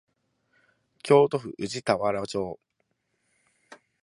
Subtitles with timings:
[1.03, 2.59] 京都府宇治田原町